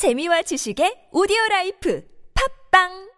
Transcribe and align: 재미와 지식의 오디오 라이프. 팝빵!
재미와 0.00 0.40
지식의 0.48 1.12
오디오 1.12 1.36
라이프. 1.50 2.00
팝빵! 2.32 3.09